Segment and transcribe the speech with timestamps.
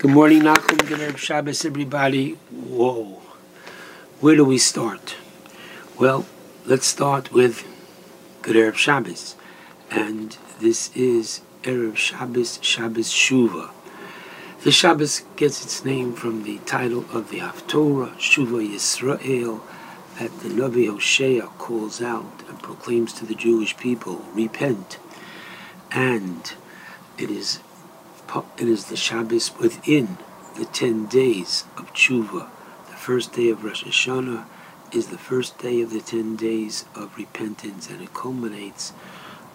[0.00, 0.78] Good morning, Nachum.
[0.88, 2.30] Good Erev Shabbos, everybody.
[2.50, 3.20] Whoa.
[4.20, 5.16] Where do we start?
[5.98, 6.24] Well,
[6.64, 7.66] let's start with
[8.40, 9.36] Good Erev Shabbos.
[9.90, 13.72] And this is Erev Shabbos, Shabbos Shuva.
[14.64, 19.60] The Shabbos gets its name from the title of the Haftorah, Shuva Yisrael,
[20.18, 24.96] that the Navi Hosea calls out and proclaims to the Jewish people, repent.
[25.90, 26.54] And
[27.18, 27.60] it is
[28.36, 30.18] it is the Shabbos within
[30.56, 32.48] the ten days of Tshuva.
[32.86, 34.44] The first day of Rosh Hashanah
[34.92, 38.92] is the first day of the ten days of repentance, and it culminates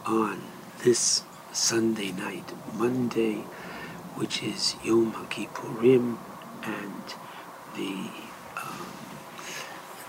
[0.06, 0.42] on
[0.84, 3.46] this Sunday night, Monday,
[4.16, 6.18] which is Yom HaKippurim,
[6.64, 7.04] and
[7.78, 8.10] the
[8.62, 8.88] um,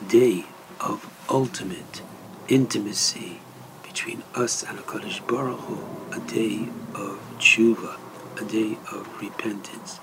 [0.09, 0.47] day
[0.81, 2.03] of ultimate
[2.49, 3.41] intimacy
[3.85, 5.79] between us and HaKadosh Baruch Hu,
[6.17, 7.97] a day of tshuva
[8.39, 10.01] a day of repentance.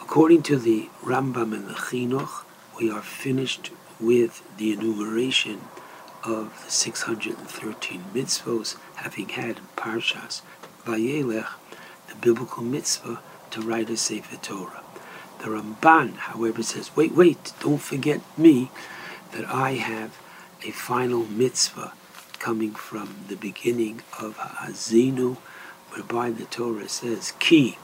[0.00, 2.44] According to the Rambam and the Chinuch,
[2.78, 5.60] we are finished with the enumeration
[6.24, 10.42] of the 613 mitzvos, having had Parshas
[10.84, 11.48] Vayelech,
[12.08, 14.82] the biblical mitzvah to write a Sefer Torah.
[15.38, 18.70] The Ramban, however, says, wait, wait, don't forget me,
[19.32, 20.18] that I have
[20.62, 21.92] a final mitzvah
[22.38, 25.36] coming from the beginning of Ha'azinu,
[25.94, 27.78] whereby the Torah says, Ki,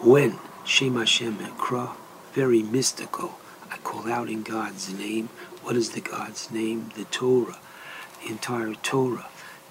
[0.00, 1.96] when Shem Hashem Ekra,
[2.32, 3.38] very mystical,
[3.70, 5.28] I call out in God's name.
[5.62, 6.90] What is the God's name?
[6.94, 7.58] The Torah.
[8.22, 9.28] The entire Torah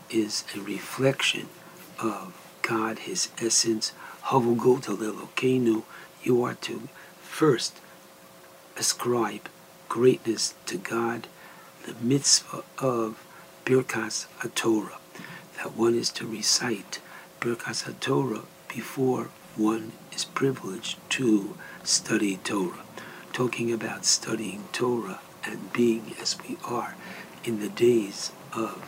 [0.09, 1.49] is a reflection
[1.99, 3.93] of God, His essence.
[4.25, 5.83] Havugota lelokenu.
[6.23, 6.87] You are to
[7.21, 7.79] first
[8.77, 9.49] ascribe
[9.89, 11.27] greatness to God,
[11.85, 13.23] the mitzvah of
[13.65, 14.97] Birkas HaTorah,
[15.57, 16.99] that one is to recite
[17.41, 22.85] Birkas HaTorah before one is privileged to study Torah.
[23.33, 26.93] Talking about studying Torah and being as we are
[27.43, 28.85] in the days of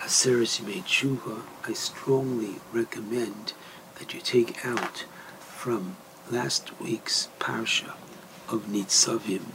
[0.00, 3.52] Aseret Yemei Tshuva, I strongly recommend
[4.00, 5.04] that you take out
[5.38, 5.94] from
[6.28, 7.92] last week's Parsha
[8.48, 9.52] of Nitzavim,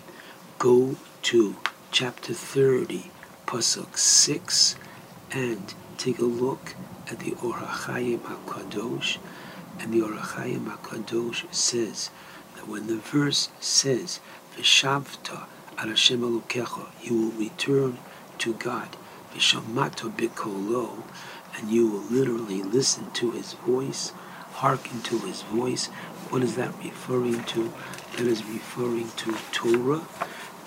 [0.57, 1.57] go to
[1.91, 3.11] chapter 30,
[3.45, 4.77] Pasuk 6,
[5.31, 6.75] and take a look
[7.09, 9.17] at the Or HaChaim HaKadosh,
[9.79, 12.09] and the Or HaChaim HaKadosh says
[12.55, 14.19] that when the verse says,
[14.55, 15.45] V'shavta
[15.77, 17.97] al Hashem Elokecha, you will return
[18.39, 18.95] to God,
[19.33, 21.03] V'shamato bikolo,
[21.57, 24.11] and you will literally listen to His voice,
[24.53, 25.87] hearken to His voice.
[26.29, 27.71] What is that referring to?
[28.17, 30.01] That is referring to Torah.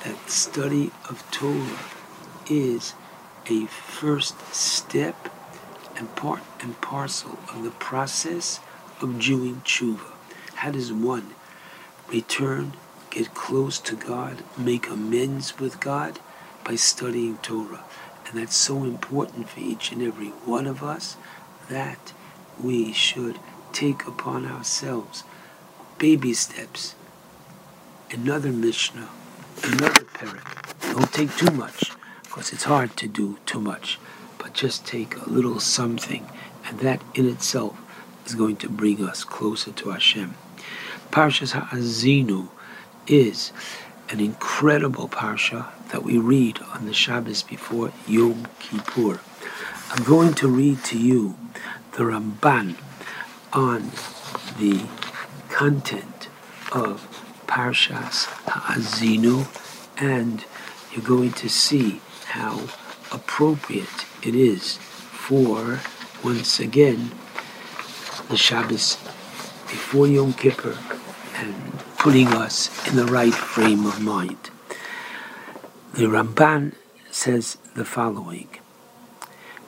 [0.04, 1.78] That study of Torah
[2.48, 2.94] is
[3.46, 5.30] a first step
[5.98, 8.60] and part and parcel of the process
[9.00, 10.12] of doing tshuva.
[10.54, 11.34] How does one
[12.08, 12.72] return,
[13.10, 16.20] get close to God, make amends with God
[16.64, 17.84] by studying Torah?
[18.26, 21.16] And that's so important for each and every one of us
[21.68, 22.12] that
[22.62, 23.38] we should
[23.72, 25.24] take upon ourselves
[25.98, 26.94] baby steps.
[28.10, 29.08] Another Mishnah,
[29.64, 30.92] another Perek.
[30.92, 31.92] Don't take too much,
[32.22, 33.98] because it's hard to do too much
[34.52, 36.28] just take a little something,
[36.66, 37.78] and that in itself
[38.26, 40.34] is going to bring us closer to Hashem.
[41.10, 42.48] Parshas Ha'azinu
[43.06, 43.52] is
[44.10, 49.20] an incredible parsha that we read on the Shabbos before Yom Kippur.
[49.90, 51.36] I'm going to read to you
[51.92, 52.76] the Ramban
[53.52, 53.90] on
[54.58, 54.86] the
[55.48, 56.28] content
[56.72, 59.46] of Parshas Ha'azinu,
[59.98, 60.44] and
[60.92, 62.68] you're going to see how
[63.10, 65.80] appropriate it is for,
[66.24, 67.12] once again,
[68.28, 68.96] the Shabbos
[69.68, 70.76] before Yom Kippur
[71.36, 74.50] and putting us in the right frame of mind.
[75.94, 76.74] The Ramban
[77.10, 78.48] says the following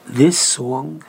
[0.07, 1.05] This song,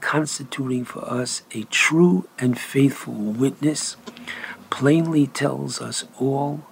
[0.00, 3.96] constituting for us a true and faithful witness,
[4.70, 6.64] plainly tells us all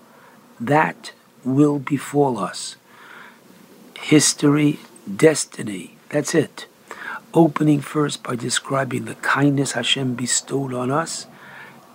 [0.58, 1.12] that
[1.44, 2.76] will befall us
[3.98, 4.80] history,
[5.16, 6.66] destiny, that's it.
[7.32, 11.26] Opening first by describing the kindness Hashem bestowed on us,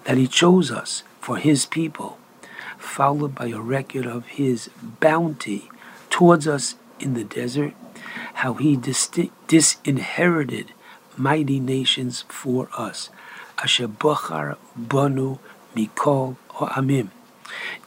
[0.06, 2.18] that He chose us for His people,
[2.78, 4.70] followed by a record of His
[5.02, 5.70] bounty
[6.10, 7.74] towards us in the desert,
[8.36, 10.72] how He disinherited
[11.18, 13.10] mighty nations for us.
[13.62, 15.38] Asher Bachar Banu
[15.76, 17.10] Mikol Ha'amim.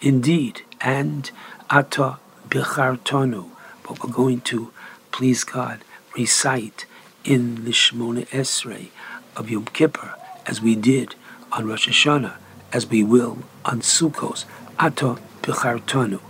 [0.00, 1.30] Indeed, and
[1.70, 3.48] Ata Bichartonu,
[3.82, 4.72] but we're going to
[5.10, 5.80] please God
[6.18, 6.84] recite
[7.22, 8.88] in the Shemona Esrei
[9.36, 10.14] of Yom Kippur,
[10.46, 11.14] as we did
[11.52, 12.36] on Rosh Hashanah,
[12.72, 14.44] as we will on Sukkos,
[14.80, 16.20] Ata Pichartanu.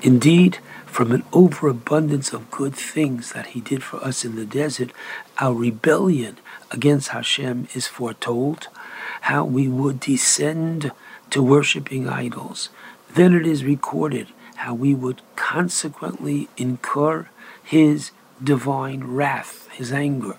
[0.00, 4.90] Indeed, from an overabundance of good things that he did for us in the desert,
[5.38, 6.36] our rebellion
[6.70, 8.68] against Hashem is foretold,
[9.22, 10.92] how we would descend
[11.30, 12.68] to worshiping idols.
[13.14, 17.28] Then it is recorded how we would consequently incur
[17.64, 18.12] his
[18.42, 20.36] divine wrath, his anger,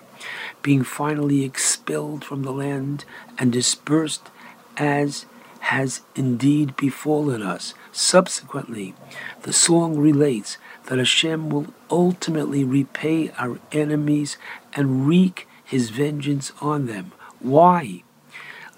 [0.62, 3.04] being finally expelled from the land
[3.38, 4.30] and dispersed
[4.76, 5.26] as
[5.60, 7.74] has indeed befallen us.
[7.90, 8.94] Subsequently,
[9.42, 14.36] the song relates that Hashem will ultimately repay our enemies
[14.74, 17.12] and wreak his vengeance on them.
[17.40, 18.02] Why?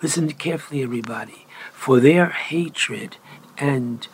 [0.00, 1.46] Listen carefully, everybody.
[1.72, 3.16] For their hatred
[3.58, 4.06] and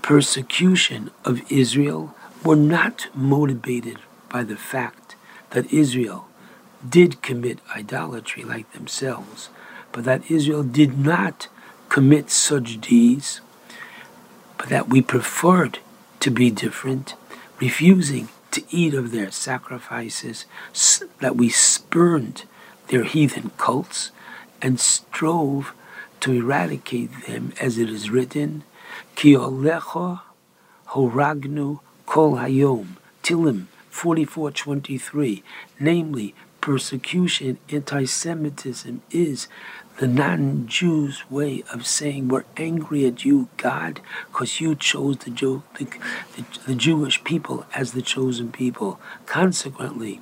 [0.00, 2.14] persecution of Israel
[2.44, 3.98] were not motivated
[4.30, 5.16] by the fact
[5.50, 6.26] that Israel
[6.88, 9.50] did commit idolatry like themselves,
[9.92, 11.48] but that Israel did not
[11.88, 13.40] commit such deeds,
[14.56, 15.80] but that we preferred
[16.20, 17.14] to be different,
[17.60, 20.46] refusing to eat of their sacrifices,
[21.20, 22.44] that we spurned
[22.88, 24.10] their heathen cults
[24.62, 25.72] and strove
[26.20, 28.62] to eradicate them, as it is written,
[29.14, 30.20] Ki olecha
[30.88, 35.42] horagnu kol hayom, Tilim 44:23,
[35.78, 39.48] namely persecution, anti-Semitism is
[39.98, 45.62] the non-Jews' way of saying we're angry at you, God, because you chose the, Jew,
[45.78, 45.84] the,
[46.36, 48.98] the, the Jewish people as the chosen people.
[49.26, 50.20] Consequently,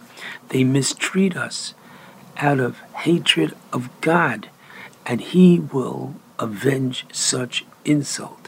[0.49, 1.75] they mistreat us
[2.39, 4.49] out of hatred of God,
[5.07, 8.48] and He will avenge such insult.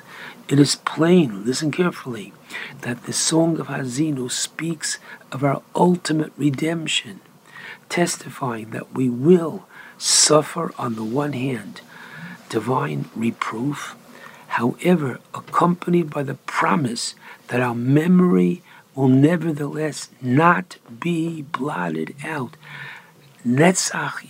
[0.51, 2.33] It is plain, listen carefully,
[2.81, 4.99] that the Song of Ha'azinu speaks
[5.31, 7.21] of our ultimate redemption,
[7.89, 11.83] testifying that we will suffer on the one hand
[12.49, 13.95] divine reproof,
[14.49, 17.15] however, accompanied by the promise
[17.47, 18.61] that our memory
[18.97, 22.57] will nevertheless not be blotted out.
[23.47, 24.27] Netzach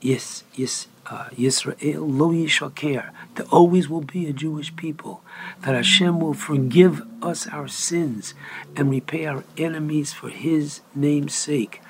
[0.00, 3.10] yes, yes, uh, Yisrael lo yishaker.
[3.34, 5.22] There always will be a Jewish people.
[5.62, 8.34] That Hashem will forgive us our sins
[8.76, 11.80] and repay our enemies for His name's sake.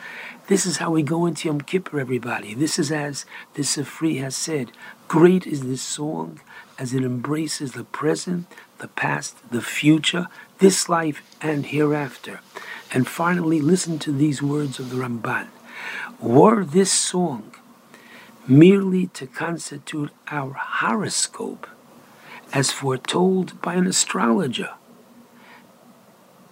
[0.48, 2.54] This is how we go into Yom Kippur, everybody.
[2.54, 3.24] This is as
[3.54, 4.72] the Sifri has said.
[5.06, 6.40] Great is this song
[6.78, 8.46] as it embraces the present,
[8.78, 10.26] the past, the future,
[10.58, 12.40] this life, and hereafter.
[12.92, 15.48] And finally, listen to these words of the Ramban.
[16.18, 17.54] Were this song
[18.50, 21.68] merely to constitute our horoscope,
[22.52, 24.70] as foretold by an astrologer.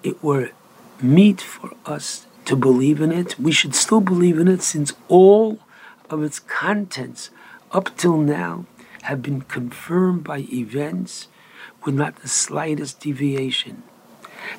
[0.05, 0.51] It were
[1.03, 3.39] meet for us to believe in it.
[3.39, 5.59] We should still believe in it since all
[6.09, 7.31] of its contents
[7.73, 8.65] up till now
[9.03, 11.29] have been confirmed by events
[11.85, 13.83] with not the slightest deviation.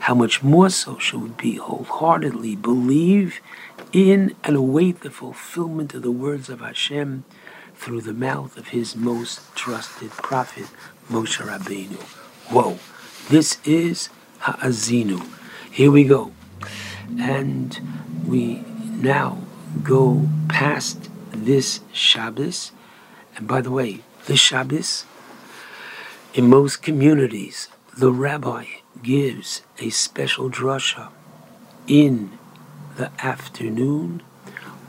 [0.01, 3.39] How much more so should we wholeheartedly believe
[3.91, 7.23] in and await the fulfillment of the words of Hashem
[7.75, 10.67] through the mouth of his most trusted prophet,
[11.09, 12.01] Moshe Rabbeinu.
[12.51, 12.79] Whoa,
[13.29, 14.09] this is
[14.39, 15.25] Ha'azinu.
[15.71, 16.31] Here we go.
[17.19, 17.79] And
[18.27, 19.39] we now
[19.83, 22.71] go past this Shabbos.
[23.35, 25.05] And by the way, this Shabbos,
[26.33, 28.65] in most communities, the rabbi
[29.01, 31.09] gives a special drasha
[31.87, 32.38] in
[32.99, 34.21] the afternoon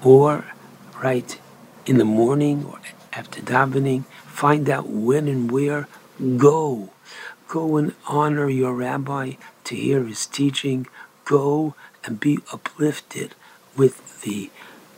[0.03, 0.45] or
[1.01, 1.39] right
[1.87, 2.81] in the morning or
[3.13, 4.05] after davening.
[4.27, 5.87] Find out when and where.
[6.37, 6.91] Go.
[7.47, 10.89] Go and honor your rabbi to hear his teaching.
[11.25, 13.37] Go and be uplifted
[13.77, 14.51] with the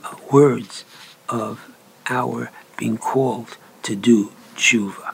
[0.03, 0.87] uh, words
[1.29, 1.71] of
[2.09, 5.13] our being called to do tshuva.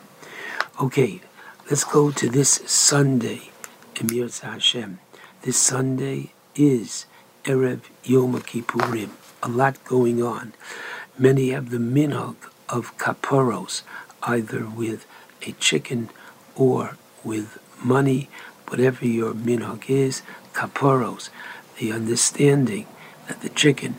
[0.80, 1.20] Okay,
[1.68, 3.50] let's go to this Sunday,
[4.00, 5.00] Emir Hashem.
[5.42, 7.06] This Sunday is
[7.44, 9.10] Erev Yom Kippurim.
[9.42, 10.52] A lot going on.
[11.18, 12.36] Many have the minhag
[12.68, 13.82] of kaporos,
[14.22, 15.06] either with
[15.46, 16.10] a chicken
[16.54, 18.28] or with money,
[18.68, 21.30] whatever your minhag is, kaporos.
[21.78, 22.86] The understanding
[23.28, 23.94] that the chicken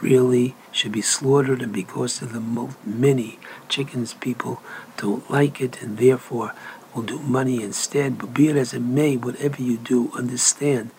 [0.00, 4.62] really should be slaughtered, and because of the many chickens, people
[4.96, 6.54] don't like it, and therefore
[6.94, 8.18] will do money instead.
[8.18, 10.90] But be it as it may, whatever you do, understand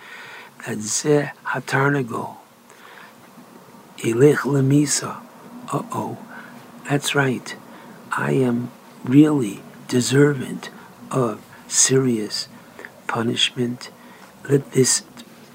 [0.66, 2.38] that Zeh Hatarnago,
[3.98, 5.22] Elech Lemisa,
[5.72, 6.18] uh oh,
[6.90, 7.56] that's right,
[8.12, 8.72] I am
[9.04, 10.62] really deserving
[11.10, 12.48] of serious
[13.08, 13.90] punishment.
[14.50, 15.04] Let this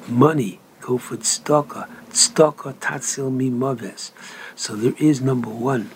[0.09, 4.13] money go for tzedakah, tzedakah tatzil mi maves.
[4.55, 5.91] So there is number one,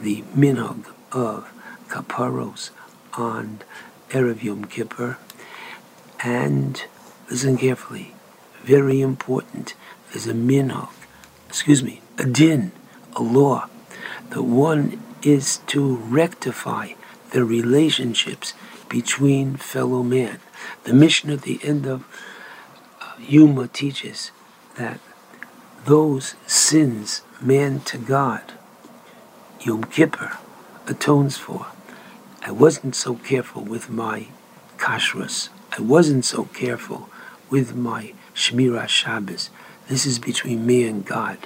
[0.00, 1.52] the minhag of
[1.88, 2.70] kaparos
[3.14, 3.60] on
[4.10, 5.18] Erev Yom Kippur.
[6.24, 6.82] And
[7.28, 8.11] listen carefully,
[8.62, 9.74] very important,
[10.10, 10.88] there's a minhag,
[11.48, 12.72] excuse me, a din,
[13.16, 13.68] a law,
[14.30, 16.92] The one is to rectify
[17.32, 18.54] the relationships
[18.88, 20.40] between fellow man.
[20.84, 22.04] The Mishnah at the end of
[23.00, 24.30] uh, Yuma teaches
[24.76, 25.00] that
[25.84, 28.52] those sins man to God,
[29.60, 30.38] Yom Kippur,
[30.86, 31.66] atones for.
[32.42, 34.28] I wasn't so careful with my
[34.78, 35.50] kashrus.
[35.76, 37.08] I wasn't so careful
[37.50, 39.50] with my Shmirah Shabbos.
[39.88, 41.38] This is between me and God.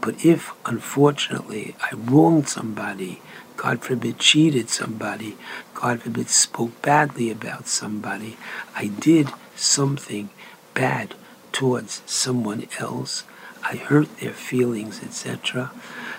[0.00, 3.20] But if, unfortunately, I wronged somebody,
[3.56, 5.36] God forbid cheated somebody,
[5.74, 8.36] God forbid spoke badly about somebody,
[8.74, 10.28] I did something
[10.74, 11.14] bad
[11.52, 13.24] towards someone else,
[13.62, 15.72] I hurt their feelings, etc.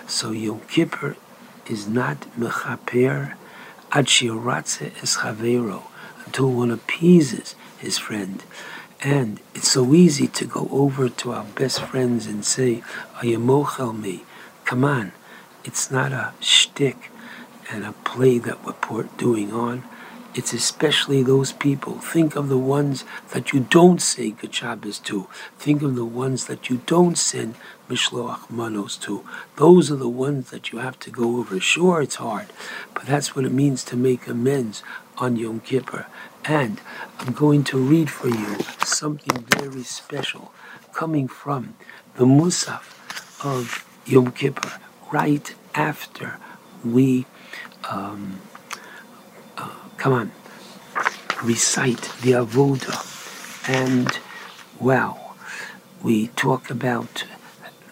[0.06, 1.16] So Yom Kippur
[1.66, 3.34] is not mechaper
[3.92, 5.82] ad es chavero
[6.26, 8.42] until one appeases his friend.
[9.00, 12.82] And it's so easy to go over to our best friends and say,
[13.16, 14.24] Are you mochel me.
[14.64, 15.12] Come on.
[15.64, 17.10] It's not a shtick
[17.70, 19.84] and a play that we're doing on.
[20.34, 21.94] It's especially those people.
[21.94, 25.26] Think of the ones that you don't say Good Shabbos to.
[25.58, 27.54] Think of the ones that you don't send
[27.88, 29.24] Mishloach Manos to.
[29.56, 31.58] Those are the ones that you have to go over.
[31.58, 32.48] Sure, it's hard,
[32.94, 34.82] but that's what it means to make amends
[35.16, 36.06] on Yom Kippur.
[36.48, 36.80] And
[37.18, 40.54] I'm going to read for you something very special
[40.94, 41.74] coming from
[42.16, 44.80] the Musaf of Yom Kippur,
[45.12, 46.38] right after
[46.82, 47.26] we,
[47.90, 48.40] um,
[49.58, 50.32] uh, come on,
[51.44, 52.96] recite the Avoda.
[53.68, 54.18] And,
[54.80, 55.34] wow,
[56.02, 57.24] we talk about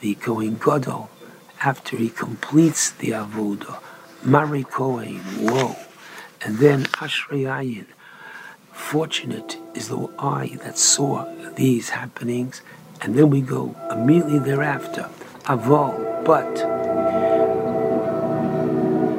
[0.00, 1.10] the Kohen Gadol
[1.62, 3.80] after he completes the Avoda.
[4.24, 5.76] Mari Kohen, whoa.
[6.42, 7.86] And then Ashrei Ayin,
[8.76, 11.24] Fortunate is the eye that saw
[11.56, 12.62] these happenings,
[13.00, 15.10] and then we go immediately thereafter.
[15.46, 16.62] Aval, but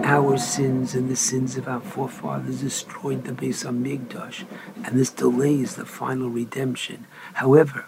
[0.05, 4.45] our sins and the sins of our forefathers destroyed the Beis Hamikdash,
[4.85, 7.05] and this delays the final redemption.
[7.33, 7.87] However,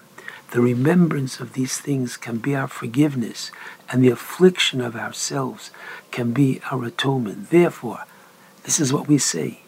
[0.51, 3.51] the remembrance of these things can be our forgiveness,
[3.89, 5.71] and the affliction of ourselves
[6.11, 7.51] can be our atonement.
[7.51, 8.03] Therefore,
[8.63, 9.61] this is what we say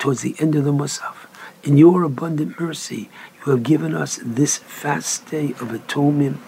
[0.00, 1.26] towards the end of the Musaf.
[1.62, 6.40] In your abundant mercy, you have given us this fast day of atonement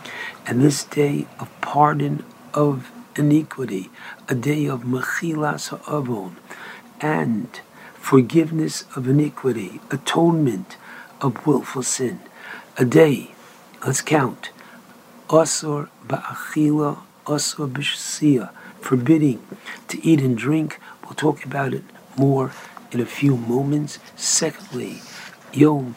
[0.47, 3.90] and this day of pardon of iniquity,
[4.26, 6.37] a day of mechilas ha'avon,
[7.00, 7.61] and
[7.92, 10.78] forgiveness of iniquity, atonement
[11.21, 12.21] of willful sin.
[12.78, 13.35] A day,
[13.87, 14.49] let's count,
[15.28, 19.44] asur ba'achila, asur b'shasiya, forbidding
[19.88, 20.80] to eat and drink.
[21.04, 21.85] We'll talk about it
[22.16, 22.52] more
[22.92, 23.99] in a few moments.
[24.14, 25.00] Secondly,
[25.52, 25.96] Yom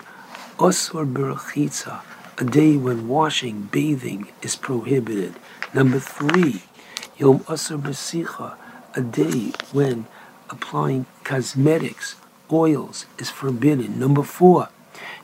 [0.57, 2.01] Osor Berachitza,
[2.37, 5.35] a day when washing, bathing is prohibited.
[5.73, 6.63] Number three,
[7.17, 8.55] Yom Osor Besicha,
[8.95, 10.07] a day when
[10.49, 12.15] applying cosmetics,
[12.51, 13.99] oils is forbidden.
[13.99, 14.69] Number four,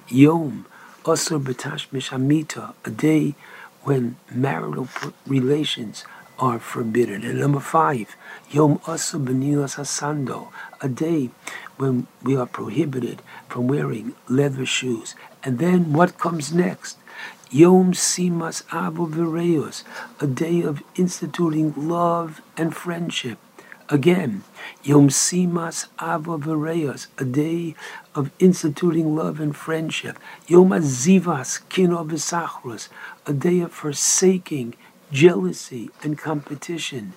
[0.09, 0.65] Yom
[1.05, 3.35] Osor Betash Mishamita, a day
[3.83, 4.87] when marital
[5.25, 6.03] relations
[6.41, 7.23] are forbidden.
[7.23, 8.15] And number five,
[8.49, 10.49] Yom Osor Benilas Hasando,
[10.81, 11.29] a day
[11.77, 15.15] when we are prohibited from wearing leather shoes.
[15.43, 16.97] And then what comes next?
[17.51, 19.83] Yom Simas Abu Vireos,
[20.19, 23.37] a day of instituting love and friendship.
[23.89, 24.43] Again,
[24.83, 27.75] Yom Simas Abu Vireos, a day
[28.15, 30.17] of instituting love and friendship.
[30.47, 32.87] Yom Azivas Kino Visachros,
[33.27, 34.75] a day of forsaking
[35.11, 37.13] jealousy and competition.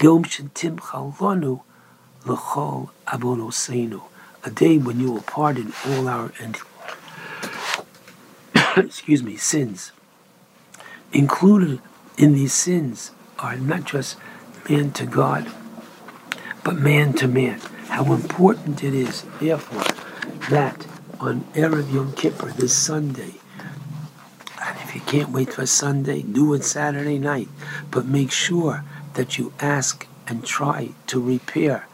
[0.00, 1.62] Yom Shentim Chalonu,
[2.24, 4.02] L'chol Abonoseinu,
[4.44, 6.58] a day when you will pardon all our and
[8.76, 9.92] excuse me sins.
[11.12, 11.80] Included
[12.16, 14.16] in these sins are not just
[14.68, 15.50] man to God,
[16.62, 17.60] but man to man.
[17.88, 19.84] How important it is, therefore,
[20.50, 20.86] that
[21.20, 23.34] on Erev Yom Kippur, this Sunday,
[25.14, 27.48] can't wait for Sunday, do it Saturday night,
[27.88, 31.86] but make sure that you ask and try to repair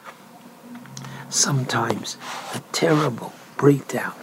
[1.28, 2.16] sometimes
[2.54, 4.14] a terrible breakdown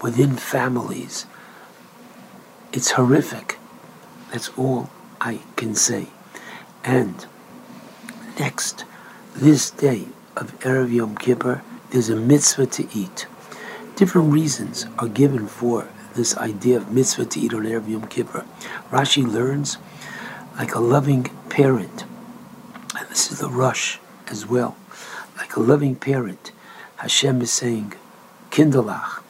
[0.00, 1.26] within families.
[2.72, 3.58] It's horrific.
[4.30, 4.88] That's all
[5.20, 6.06] I can say.
[6.84, 7.26] And
[8.38, 8.84] next,
[9.34, 10.06] this day
[10.36, 13.26] of Erev Yom Kippur, there's a mitzvah to eat.
[13.96, 18.44] Different reasons are given for this idea of mitzvah to eat on Erev Yom Kippur.
[18.90, 19.78] Rashi learns
[20.56, 22.04] like a loving parent,
[22.98, 24.76] and this is the rush as well
[25.36, 26.52] like a loving parent,
[26.96, 27.94] Hashem is saying,
[28.50, 29.22] Kindalach,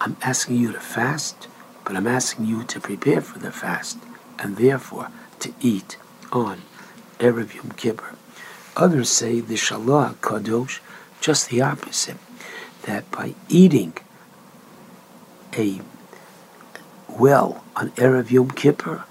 [0.00, 1.48] I'm asking you to fast,
[1.84, 3.98] but I'm asking you to prepare for the fast,
[4.38, 5.08] and therefore
[5.40, 5.96] to eat
[6.32, 6.62] on
[7.18, 8.14] Erev Yom Kippur.
[8.76, 10.80] Others say the Shalah Kadosh,
[11.20, 12.16] just the opposite,
[12.82, 13.94] that by eating
[15.56, 15.80] a
[17.20, 19.04] well on Erev Yom Kippur,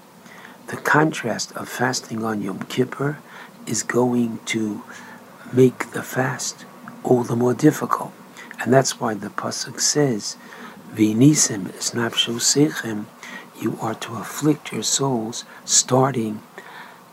[0.66, 3.18] the contrast of fasting on Yom Kippur
[3.68, 4.82] is going to
[5.52, 6.64] make the fast
[7.04, 8.12] all the more difficult.
[8.60, 10.36] And that's why the Pasuk says,
[10.92, 13.04] V'nisim esnafsho sechem,
[13.60, 16.42] you are to afflict your souls starting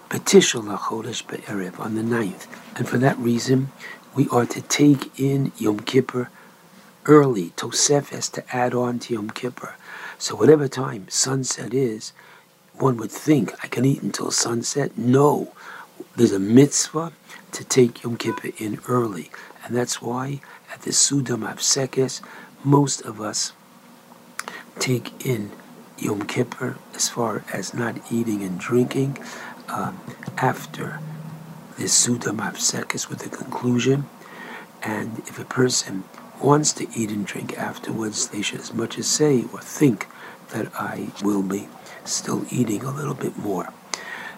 [0.10, 2.48] Betishul HaChodesh Be'erev on the ninth.
[2.76, 3.70] And for that reason,
[4.16, 6.32] we are to take in Yom Kippur
[7.06, 9.76] early, Tosefes, to add on to Yom Kippur.
[10.20, 12.12] So whatever time sunset is,
[12.74, 14.98] one would think I can eat until sunset.
[14.98, 15.54] No,
[16.16, 17.14] there's a mitzvah
[17.52, 19.30] to take Yom Kippur in early.
[19.64, 20.42] And that's why
[20.74, 22.22] at the Seudah Mafsekes,
[22.64, 23.54] most of us
[24.80, 25.52] take in
[25.98, 29.18] Yom Kippur as far as not eating and drinking
[29.70, 29.94] uh,
[30.38, 31.00] after
[31.78, 34.06] the Seudah Mafsekes with the conclusion.
[34.84, 36.04] And if a person
[36.42, 40.08] wants to eat and drink afterwards, they should as much as say or think
[40.50, 41.68] that I will be
[42.06, 43.74] still eating a little bit more.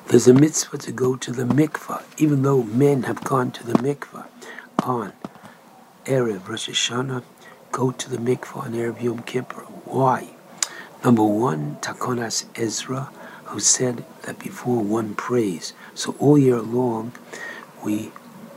[0.07, 3.73] There's a mitzvah to go to the mikvah, even though men have gone to the
[3.73, 4.25] mikvah
[4.83, 5.13] on
[6.05, 7.23] Erev Rosh Hashanah,
[7.71, 9.61] go to the mikvah on Erev Yom Kippur.
[9.85, 10.29] Why?
[11.03, 13.11] Number one, Takonas Ezra,
[13.45, 17.11] who said that before one prays, so all year long
[17.83, 18.11] we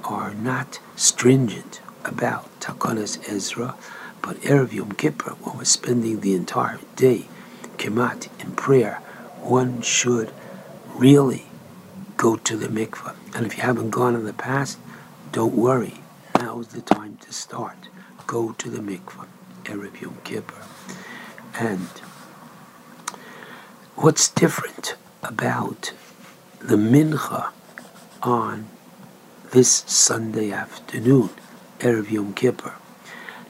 [0.04, 3.74] are not stringent about Takonas Ezra,
[4.20, 7.26] but Erev Yom Kippur, when we're spending the entire day
[7.76, 8.96] Kemat in prayer,
[9.40, 10.32] one should
[10.94, 11.46] really
[12.16, 13.16] go to the mikvah.
[13.34, 14.78] And if you haven't gone in the past,
[15.32, 16.00] don't worry.
[16.38, 17.88] Now is the time to start.
[18.26, 19.26] Go to the mikvah,
[19.64, 20.62] Erev Yom Kippur.
[21.58, 21.88] And
[23.96, 25.92] what's different about
[26.60, 27.50] the mincha
[28.22, 28.68] on
[29.50, 31.30] this Sunday afternoon,
[31.82, 32.74] Erev Yom Kippur?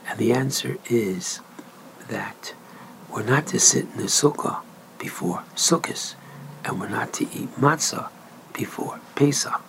[0.07, 1.39] And the answer is
[2.09, 2.55] that
[3.11, 4.61] we're not to sit in the sukkah
[4.97, 6.15] before Sukkot,
[6.65, 8.09] and we're not to eat matzah
[8.51, 9.61] before Pesach.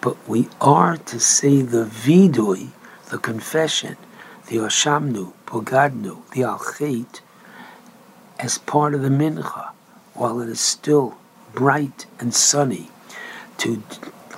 [0.00, 2.68] But we are to say the vidui,
[3.10, 3.98] the confession,
[4.46, 7.20] the oshamnu, bogadnu, the alchet,
[8.38, 9.72] as part of the mincha,
[10.14, 11.18] while it is still
[11.52, 12.88] bright and sunny,
[13.58, 13.82] to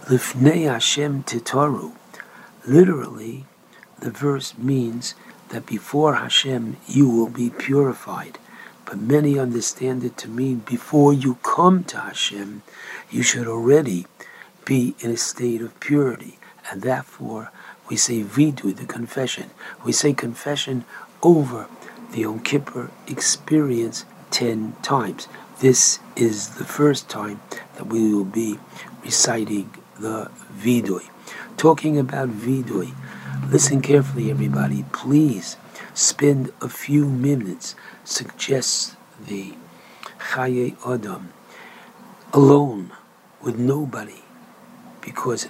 [0.08, 1.92] lifnei Hashem titaru.
[2.66, 3.46] Literally,
[4.00, 5.14] the verse means
[5.50, 8.38] that before Hashem you will be purified.
[8.84, 12.62] But many understand it to mean before you come to Hashem,
[13.10, 14.06] you should already
[14.64, 16.38] be in a state of purity.
[16.70, 17.52] And therefore,
[17.88, 19.50] we say vidu, the confession.
[19.84, 20.84] We say confession
[21.22, 21.68] over
[22.12, 25.28] the Yom Kippur experience ten times.
[25.60, 27.40] This is the first time
[27.76, 28.58] that we will be
[29.04, 31.08] reciting the vidui.
[31.56, 32.94] Talking about vidui,
[33.48, 34.84] Listen carefully, everybody.
[34.92, 35.56] Please
[35.94, 37.74] spend a few minutes,
[38.04, 39.54] suggests the
[40.18, 41.32] Chaye Adam,
[42.32, 42.92] alone
[43.42, 44.22] with nobody,
[45.00, 45.48] because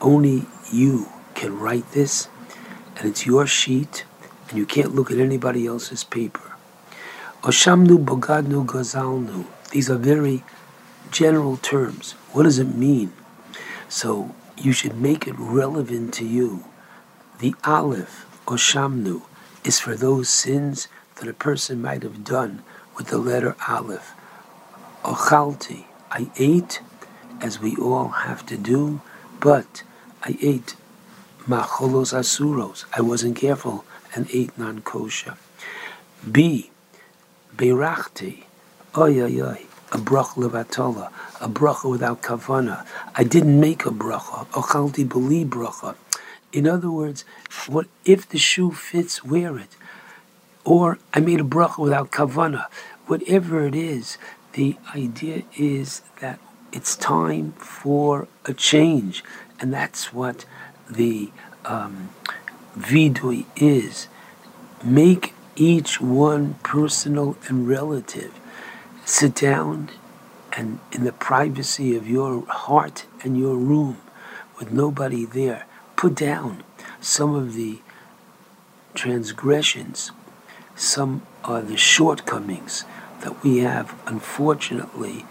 [0.00, 2.28] only you can write this,
[2.96, 4.04] and it's your sheet,
[4.48, 6.52] and you can't look at anybody else's paper.
[7.42, 9.46] Oshamnu Bogadnu Gazalnu.
[9.70, 10.44] These are very
[11.10, 12.12] general terms.
[12.32, 13.12] What does it mean?
[13.88, 16.64] So you should make it relevant to you.
[17.40, 19.22] The Aleph, Oshamnu,
[19.64, 22.62] is for those sins that a person might have done
[22.98, 24.12] with the letter Aleph.
[25.04, 26.82] Ochalti, I ate,
[27.40, 29.00] as we all have to do,
[29.40, 29.84] but
[30.22, 30.76] I ate
[31.48, 32.84] macholos asuros.
[32.94, 35.38] I wasn't careful and ate non-kosher.
[36.30, 36.70] B,
[37.56, 38.44] berachti,
[38.94, 42.84] oy oy oy, a brach levatola, a bracha without kavana.
[43.14, 44.46] I didn't make a bracha.
[44.48, 45.96] Ochalti beli bracha.
[46.52, 47.24] In other words,
[47.68, 49.76] what if the shoe fits, wear it.
[50.64, 52.66] Or I made a bracha without kavana.
[53.06, 54.18] Whatever it is,
[54.52, 56.38] the idea is that
[56.72, 59.24] it's time for a change,
[59.60, 60.44] and that's what
[60.88, 61.30] the
[61.64, 62.10] um,
[62.78, 64.08] vidui is.
[64.82, 68.32] Make each one personal and relative.
[69.04, 69.90] Sit down
[70.52, 73.98] and in the privacy of your heart and your room
[74.58, 75.66] with nobody there
[76.00, 76.64] put down
[76.98, 77.78] some of the
[78.94, 80.10] transgressions,
[80.74, 82.86] some of the shortcomings
[83.20, 85.26] that we have unfortunately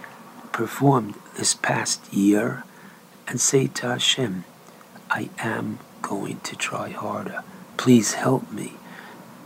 [0.52, 2.64] performed this past year
[3.28, 4.44] and say to Hashem,
[5.10, 7.44] I am going to try harder.
[7.78, 8.74] Please help me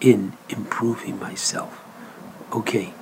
[0.01, 1.81] in improving myself.
[2.51, 2.93] Okay,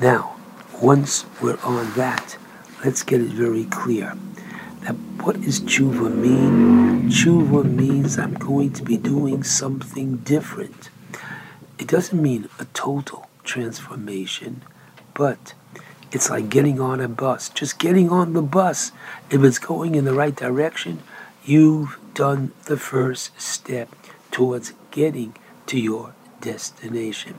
[0.00, 0.34] now,
[0.82, 2.38] once we're on that,
[2.84, 4.16] let's get it very clear.
[4.86, 7.10] What does tshuva mean?
[7.10, 10.90] Tshuva means I'm going to be doing something different.
[11.78, 14.62] It doesn't mean a total transformation,
[15.14, 15.54] but
[16.12, 17.48] it's like getting on a bus.
[17.48, 18.92] Just getting on the bus.
[19.30, 21.02] If it's going in the right direction,
[21.44, 23.88] you've done the first step
[24.30, 25.34] towards getting
[25.66, 27.34] to your destination.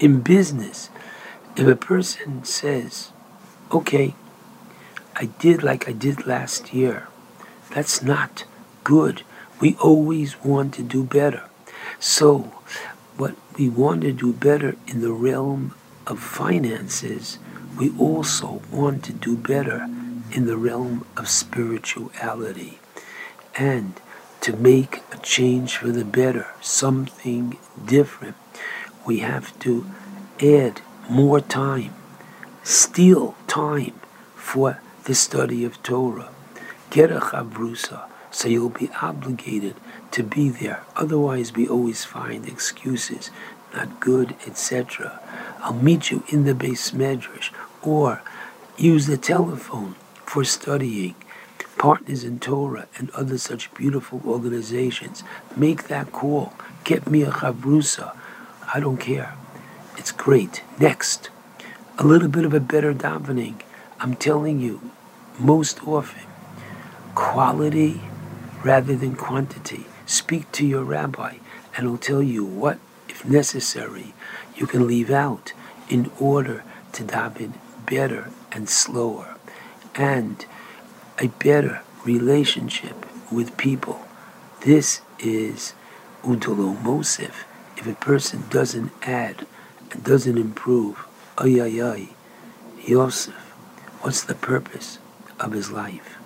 [0.00, 0.90] In business,
[1.56, 3.12] if a person says,
[3.70, 4.14] okay,
[5.14, 7.08] I did like I did last year,
[7.70, 8.44] that's not
[8.84, 9.22] good.
[9.60, 11.44] We always want to do better.
[12.00, 12.52] So,
[13.16, 15.74] what we want to do better in the realm
[16.06, 17.38] of finances,
[17.78, 19.86] we also want to do better
[20.32, 22.78] in the realm of spirituality.
[23.56, 24.00] And
[24.40, 28.36] to make a change for the better, something different,
[29.06, 29.86] we have to
[30.40, 31.94] add more time,
[32.64, 33.94] steal time
[34.34, 36.28] for the study of Torah.
[36.90, 39.74] Get a chavrusa, so you'll be obligated
[40.12, 40.84] to be there.
[40.94, 43.30] Otherwise, we always find excuses,
[43.74, 45.20] not good, etc.
[45.60, 47.50] I'll meet you in the beis medrash,
[47.82, 48.22] or
[48.76, 51.14] use the telephone for studying.
[51.78, 55.24] Partners in Torah and other such beautiful organizations.
[55.56, 56.52] Make that call.
[56.84, 58.16] Get me a chavrusa.
[58.72, 59.34] I don't care.
[59.96, 60.62] It's great.
[60.78, 61.30] Next,
[61.98, 63.62] a little bit of a better davening.
[64.02, 64.90] I'm telling you,
[65.38, 66.26] most often,
[67.14, 68.00] quality
[68.64, 69.86] rather than quantity.
[70.06, 71.36] Speak to your rabbi,
[71.76, 74.12] and he'll tell you what, if necessary,
[74.56, 75.52] you can leave out
[75.88, 77.52] in order to daven
[77.86, 79.36] better and slower,
[79.94, 80.46] and
[81.20, 84.00] a better relationship with people.
[84.62, 85.74] This is
[86.24, 87.44] udolo mosif.
[87.76, 89.46] If a person doesn't add
[89.92, 91.06] and doesn't improve,
[91.38, 92.08] ay ay ay,
[92.84, 93.41] Yosef,
[94.02, 94.98] what's the purpose
[95.38, 96.18] of his life?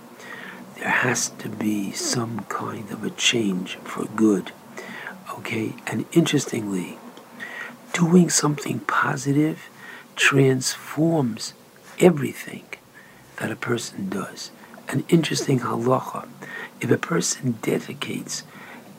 [0.77, 4.53] There has to be some kind of a change for good.
[5.39, 5.75] Okay?
[5.87, 6.99] And interestingly,
[7.93, 9.69] doing something positive
[10.17, 11.53] transforms
[11.99, 12.65] everything
[13.39, 14.51] that a person does.
[14.89, 16.27] An interesting halacha.
[16.81, 18.43] If a person dedicates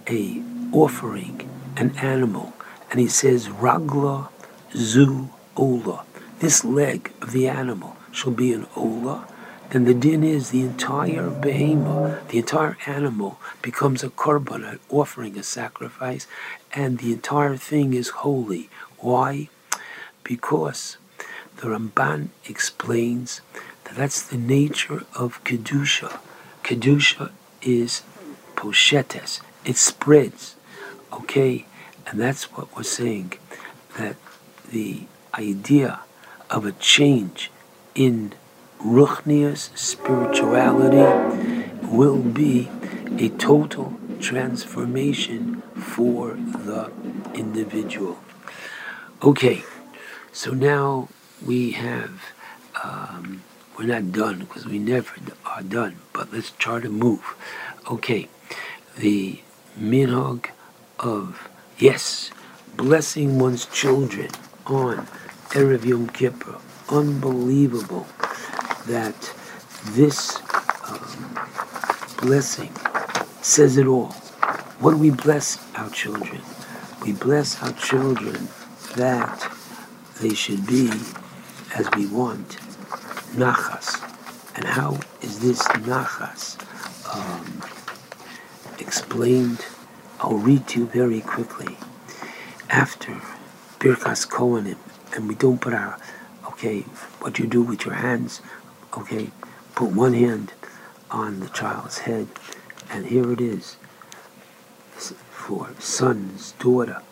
[0.08, 2.54] a offering, an animal,
[2.92, 4.30] and he says, Ragla
[4.76, 6.04] zu ola.
[6.40, 9.28] This leg of the animal shall be an ola.
[9.70, 15.38] Then the din is the entire behemoth, the entire animal becomes a korban, an offering,
[15.38, 16.26] a sacrifice,
[16.74, 18.70] and the entire thing is holy.
[19.00, 19.50] Why?
[20.24, 20.98] Because
[21.58, 23.42] the Ramban explains
[23.84, 26.20] that that's the nature of kedusha.
[26.64, 28.04] Kedusha is
[28.56, 30.56] poshetes; it spreads.
[31.12, 31.66] Okay,
[32.06, 33.34] and that's what we're saying
[33.98, 34.16] that
[34.72, 36.02] the idea
[36.50, 37.52] of a change
[37.98, 38.32] in
[38.80, 42.70] Ruchniyus spirituality will be
[43.18, 46.92] a total transformation for the
[47.34, 48.20] individual.
[49.24, 49.64] Okay,
[50.32, 51.10] so now
[51.44, 52.22] we have,
[52.84, 53.42] um,
[53.78, 57.36] we're not done because we never are done, but let's try to move.
[57.90, 58.30] Okay,
[58.96, 59.40] the
[59.80, 60.52] minhag
[61.00, 62.30] of, yes,
[62.76, 64.30] blessing one's children
[64.68, 65.08] on
[65.50, 66.60] Erev Yom Kippur.
[66.90, 68.08] Unbelievable
[68.88, 69.34] that
[69.88, 70.38] this
[70.88, 71.40] um,
[72.22, 72.72] blessing
[73.42, 74.12] says it all.
[74.80, 76.42] What do we bless our children?
[77.04, 78.48] We bless our children
[78.96, 79.52] that
[80.22, 80.90] they should be
[81.76, 82.58] as we want,
[83.36, 84.02] nachas.
[84.56, 86.58] And how is this nachas
[87.14, 87.62] um,
[88.80, 89.66] explained?
[90.20, 91.78] I'll read to you very quickly.
[92.70, 93.12] After
[93.80, 94.78] Birkas Kohanim,
[95.16, 96.00] and we don't put our,
[96.58, 96.82] okay,
[97.22, 98.42] what you do with your hands,
[98.98, 99.30] okay,
[99.76, 100.54] put one hand
[101.12, 102.28] on the child's head,
[102.90, 103.78] and here it is
[105.30, 107.04] for sons, daughter.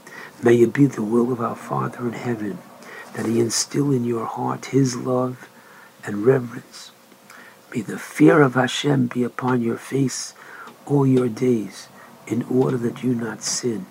[0.41, 2.57] May it be the will of our Father in heaven
[3.13, 5.47] that He instill in your heart His love
[6.03, 6.91] and reverence.
[7.73, 10.33] May the fear of Hashem be upon your face
[10.87, 11.87] all your days,
[12.25, 13.85] in order that you not sin.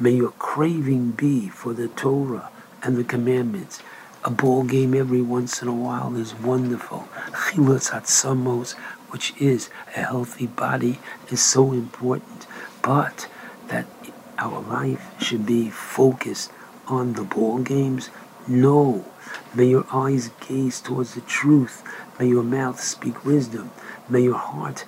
[0.00, 2.50] May your craving be for the Torah
[2.82, 3.82] and the commandments.
[4.24, 7.08] A ball game every once in a while is wonderful.
[7.30, 8.72] Chilutz Hatzamos,
[9.10, 10.98] which is a healthy body,
[11.30, 12.48] is so important.
[12.82, 13.28] But
[13.68, 13.86] that
[14.36, 16.50] our life should be focused
[16.88, 18.10] on the ball games?
[18.48, 19.04] No.
[19.54, 21.84] May your eyes gaze towards the truth.
[22.18, 23.70] May your mouth speak wisdom.
[24.08, 24.84] May your heart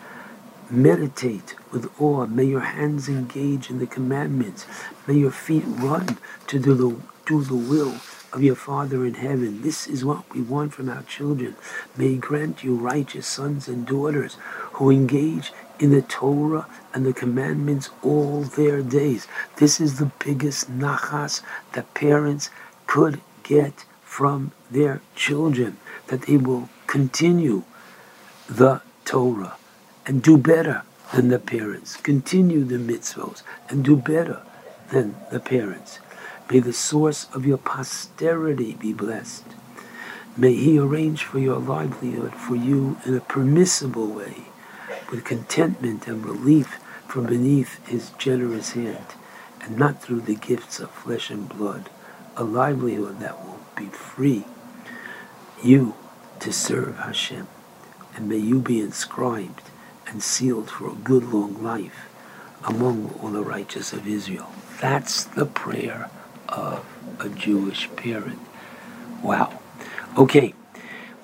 [0.69, 2.27] meditate with awe.
[2.27, 4.67] May your hands engage in the commandments.
[5.07, 7.95] May your feet run to do the, do the will
[8.33, 9.63] of your Father in heaven.
[9.63, 11.57] This is what we want from our children.
[11.97, 14.37] May grant you righteous sons and daughters
[14.75, 19.27] who engage in the Torah and the commandments all their days.
[19.57, 22.51] This is the biggest nachas that parents
[22.87, 27.63] could get from their children, that they will continue
[28.49, 29.57] the Torah
[30.07, 30.83] and do better
[31.15, 34.43] than the parents, continue the mitzvos and do better
[34.91, 35.99] than the parents.
[36.51, 39.45] May the source of your posterity be blessed.
[40.37, 44.45] May he arrange for your livelihood for you in a permissible way,
[45.11, 49.05] with contentment and relief from beneath his generous hand,
[49.61, 51.89] and not through the gifts of flesh and blood,
[52.37, 54.45] a livelihood that will be free
[55.63, 55.95] you
[56.41, 57.47] to serve Hashem,
[58.17, 59.71] and may you be inscribed
[60.07, 62.09] and sealed for a good long life
[62.65, 64.51] among all the righteous of Israel.
[64.81, 66.11] That's the prayer
[66.51, 66.85] of
[67.19, 68.39] a Jewish parent.
[69.23, 69.61] Wow.
[70.17, 70.55] Okay,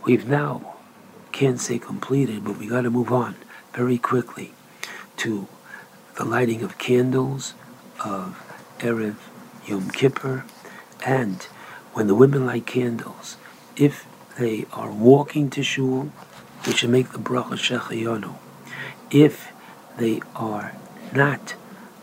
[0.04, 0.74] we've now,
[1.32, 3.36] can't say completed, but we got to move on
[3.72, 4.52] very quickly
[5.18, 5.48] to
[6.16, 7.54] the lighting of candles
[8.04, 8.42] of
[8.78, 9.16] Erev
[9.66, 10.44] Yom Kippur,
[11.04, 11.42] and
[11.92, 13.36] when the women light candles,
[13.76, 14.06] if
[14.38, 16.10] they are walking to shul,
[16.64, 18.34] they should make the bracha shechayonu.
[19.10, 19.52] If
[19.98, 20.74] they are
[21.12, 21.54] not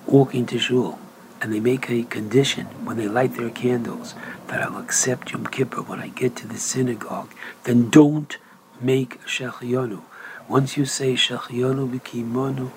[0.05, 0.99] walking to shul,
[1.43, 4.15] and they make a condition when they light their candles
[4.47, 7.33] that I'll accept Yom Kippur when I get to the synagogue,
[7.65, 8.37] then don't
[8.79, 10.01] make Shechiyonu.
[10.47, 12.71] Once you say Shechiyonu v'kimonu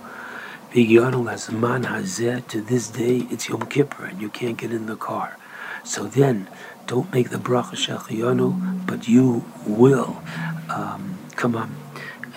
[0.73, 4.97] v'gyanu lazman hazeh, to this day it's Yom Kippur and you can't get in the
[4.97, 5.39] car.
[5.85, 6.49] So then,
[6.89, 10.21] don't make the bracha Shechiyonu, but you will,
[10.69, 11.77] um, come on,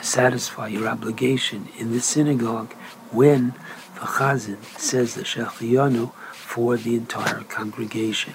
[0.04, 2.72] satisfy your obligation in the synagogue
[3.10, 3.56] when
[3.96, 6.12] the Chazan says the Shechiyonu
[6.50, 8.34] for the entire congregation.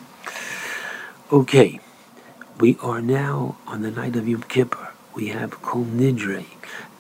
[1.33, 1.81] Okay,
[2.61, 4.91] we are now on the night of Yom Kippur.
[5.17, 6.47] We have Kol Nidre,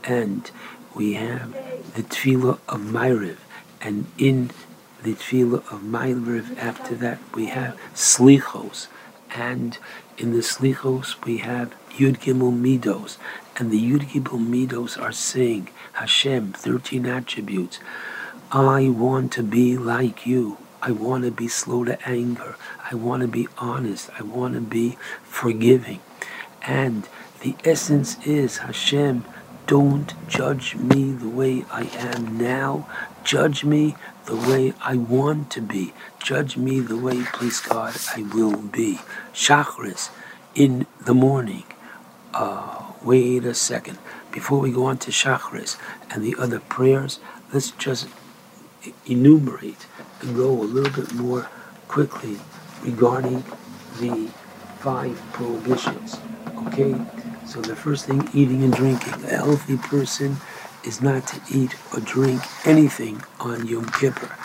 [0.02, 0.50] and
[0.92, 1.52] we have
[1.94, 3.36] the Tefillah of Ma'ariv,
[3.80, 4.50] and in
[5.04, 8.88] the Tefillah of Ma'ariv after that we have Slichos,
[9.36, 9.78] and
[10.18, 13.18] in the Slichos we have Yud Gimel Midos,
[13.56, 17.78] and the Yud Gimel Midos are saying Hashem, 13 attributes.
[18.50, 20.58] I want to be like you.
[20.86, 22.56] I want to be slow to anger.
[22.90, 24.10] I want to be honest.
[24.18, 26.00] I want to be forgiving.
[26.60, 27.08] And
[27.40, 29.24] the essence is Hashem,
[29.66, 32.86] don't judge me the way I am now.
[33.24, 35.94] Judge me the way I want to be.
[36.22, 39.00] Judge me the way, please God, I will be.
[39.32, 40.10] Shacharis
[40.54, 41.64] in the morning.
[42.34, 43.96] Uh, wait a second.
[44.30, 45.78] Before we go on to shacharis
[46.10, 47.20] and the other prayers,
[47.52, 48.08] let's just
[49.06, 49.86] enumerate
[50.32, 51.48] go a little bit more
[51.88, 52.38] quickly
[52.82, 53.44] regarding
[54.00, 54.28] the
[54.78, 56.18] five prohibitions.
[56.66, 56.94] Okay?
[57.46, 59.14] So the first thing, eating and drinking.
[59.24, 60.36] A healthy person
[60.84, 64.36] is not to eat or drink anything on Yom Kippur.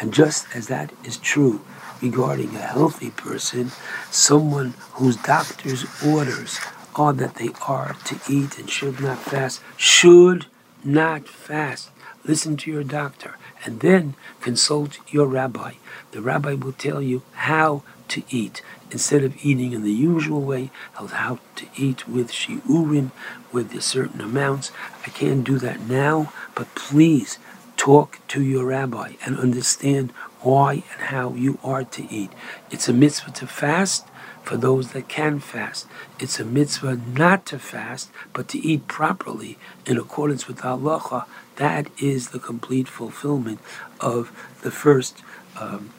[0.00, 1.60] And just as that is true
[2.00, 3.72] regarding a healthy person,
[4.10, 6.60] someone whose doctor's orders
[6.94, 10.46] are that they are to eat and should not fast, should
[10.84, 11.90] not fast.
[12.24, 15.74] Listen to your doctor and then consult your rabbi.
[16.12, 18.62] The rabbi will tell you how to eat.
[18.90, 23.10] Instead of eating in the usual way, how to eat with shiurim,
[23.52, 24.72] with the certain amounts.
[25.04, 27.38] I can't do that now, but please
[27.76, 32.30] talk to your rabbi and understand why and how you are to eat.
[32.70, 34.06] It's a mitzvah to fast
[34.42, 35.86] for those that can fast.
[36.18, 41.26] It's a mitzvah not to fast, but to eat properly in accordance with halacha
[41.58, 43.60] that is the complete fulfillment
[44.00, 45.22] of the first
[45.58, 45.90] um,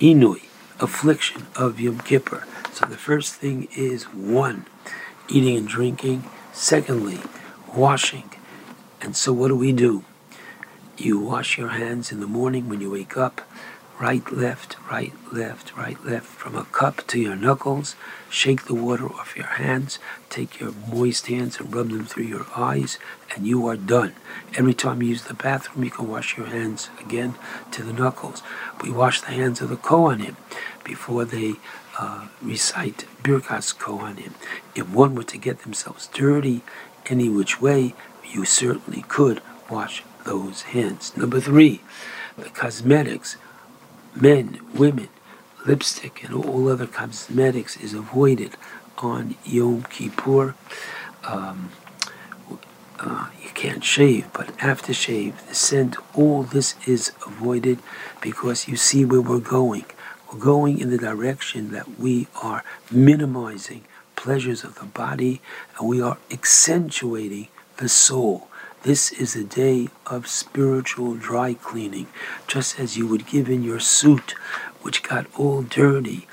[0.00, 0.44] inui,
[0.80, 2.46] affliction of Yom Kippur.
[2.72, 4.66] So the first thing is one,
[5.28, 6.24] eating and drinking.
[6.52, 7.20] Secondly,
[7.74, 8.30] washing.
[9.00, 10.04] And so what do we do?
[10.96, 13.47] You wash your hands in the morning when you wake up
[14.00, 17.96] right, left, right, left, right, left, from a cup to your knuckles.
[18.30, 19.98] Shake the water off your hands.
[20.30, 22.98] Take your moist hands and rub them through your eyes,
[23.34, 24.14] and you are done.
[24.56, 27.34] Every time you use the bathroom, you can wash your hands again
[27.72, 28.42] to the knuckles.
[28.82, 30.36] We wash the hands of the Kohanim
[30.84, 31.54] before they
[31.98, 34.32] uh, recite Birkas Kohanim.
[34.74, 36.62] If one were to get themselves dirty
[37.06, 41.16] any which way, you certainly could wash those hands.
[41.16, 41.80] Number three,
[42.36, 43.36] the cosmetics
[44.20, 45.08] men, women,
[45.66, 48.56] lipstick, and all other cosmetics is avoided
[48.98, 50.54] on Yom Kippur.
[51.24, 51.70] Um,
[52.98, 57.78] uh, you can't shave, but aftershave, the scent, all this is avoided
[58.20, 59.84] because you see where we're going.
[60.32, 63.84] We're going in the direction that we are minimizing
[64.16, 65.40] pleasures of the body
[65.78, 68.47] and we are accentuating the soul.
[68.82, 72.06] This is a day of spiritual dry cleaning,
[72.46, 74.34] just as you would give in your suit,
[74.82, 76.26] which got all dirty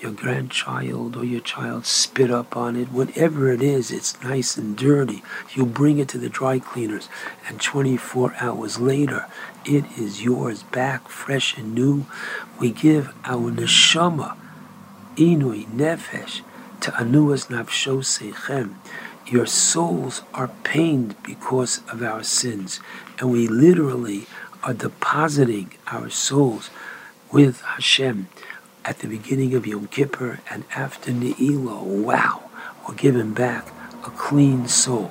[0.00, 4.76] your grandchild or your child spit up on it, whatever it is, it's nice and
[4.76, 5.22] dirty.
[5.54, 7.08] You bring it to the dry cleaners,
[7.48, 9.26] and 24 hours later,
[9.64, 12.06] it is yours back, fresh and new.
[12.60, 14.36] We give our neshama,
[15.16, 16.42] inui nefesh,
[16.82, 18.74] to anuas nafsho sechem.
[19.28, 22.78] Your souls are pained because of our sins,
[23.18, 24.26] and we literally
[24.62, 26.70] are depositing our souls
[27.32, 28.28] with Hashem
[28.84, 31.82] at the beginning of Yom Kippur and after Ne'ilah.
[31.82, 32.48] Wow,
[32.86, 33.66] we're giving back
[34.04, 35.10] a clean soul.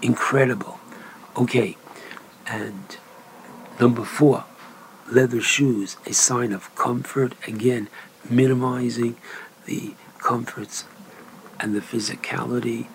[0.00, 0.78] Incredible.
[1.36, 1.76] Okay,
[2.46, 2.96] and
[3.80, 4.44] number four,
[5.10, 7.34] leather shoes, a sign of comfort.
[7.48, 7.88] Again,
[8.30, 9.16] minimizing
[9.64, 10.84] the comforts
[11.58, 12.86] and the physicality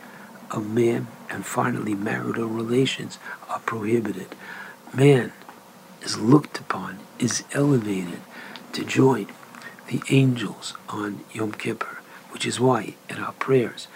[0.51, 1.07] of man.
[1.29, 3.17] And finally, marital relations
[3.49, 4.35] are prohibited.
[4.93, 5.31] Man
[6.01, 8.19] is looked upon, is elevated
[8.73, 9.27] to join
[9.87, 11.99] the angels on Yom Kippur,
[12.31, 13.87] which is why in our prayers,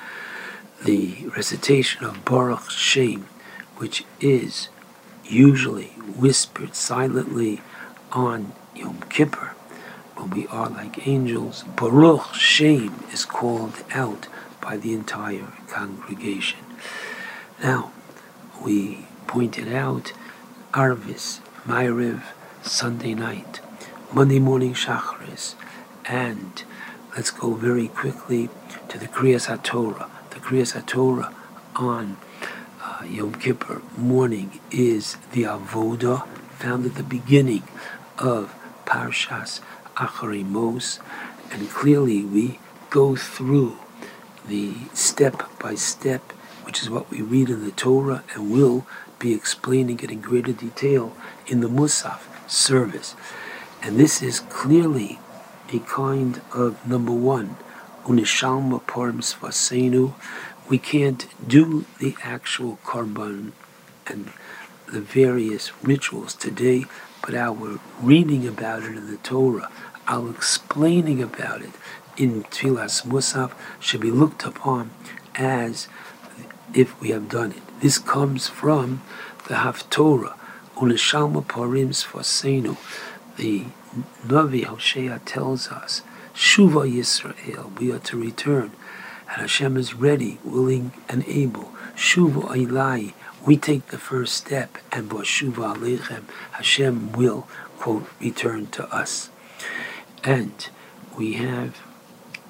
[0.84, 3.28] the recitation of Baruch Shem,
[3.78, 4.70] which is
[5.24, 5.88] usually
[6.18, 7.62] whispered silently
[8.12, 9.54] on Yom Kippur,
[10.16, 14.28] when we are like angels, Baruch Shem is called out
[14.66, 16.58] by the entire congregation.
[17.62, 17.92] Now,
[18.64, 20.12] we pointed out
[20.74, 22.24] Arvis, Ma'ariv,
[22.64, 23.62] Sunday night,
[24.12, 25.54] Monday morning Shacharis,
[26.06, 26.64] and
[27.16, 28.50] let's go very quickly
[28.90, 30.10] to the Kriyas HaTorah.
[30.32, 31.32] The Kriyas HaTorah
[31.76, 32.18] on
[32.82, 37.64] uh, Yom Kippur morning is the Avoda found at the beginning
[38.18, 38.56] of
[38.88, 39.62] Parshas
[39.96, 41.00] Acharei Mos,
[41.52, 43.78] and clearly we go through
[44.48, 46.32] the step by step,
[46.64, 48.86] which is what we read in the Torah, and will
[49.20, 51.16] be explaining it in greater detail
[51.48, 53.16] in the Musaf service.
[53.82, 55.20] And this is clearly
[55.72, 57.58] a kind of number one,
[58.04, 60.14] unishalma parim svasenu.
[60.68, 63.52] We can't do the actual korban
[64.08, 64.32] and
[64.92, 66.86] the various rituals today,
[67.24, 69.70] but our reading about it in the Torah,
[70.08, 71.72] our explaining about it
[72.18, 74.92] in Tfilas Musaf should be looked upon
[75.36, 75.88] as
[76.74, 77.62] if we have done it.
[77.82, 79.02] This comes from
[79.48, 80.38] the Haftorah,
[80.76, 82.78] Unishalma Parim Sfasenu,
[83.38, 83.66] the
[84.26, 86.02] Navi Hosea tells us,
[86.34, 88.72] Shuva Yisrael, we are to return.
[89.30, 91.72] And Hashem is ready, willing, and able.
[91.96, 93.14] Shuva Ilai,
[93.46, 96.24] we take the first step, and Shuva Aleichem,
[96.54, 97.48] Hashem will,
[97.78, 99.30] quote, return to us.
[100.24, 100.70] And
[101.18, 101.82] we have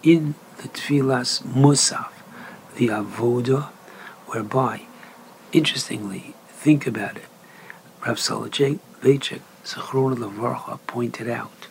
[0.05, 2.11] in the Tfilas Musaf,
[2.75, 3.69] the Avoda,
[4.27, 4.83] whereby,
[5.51, 7.25] interestingly, think about it,
[8.05, 11.67] Rav Soloveitchik Zechrona Levarcha pointed out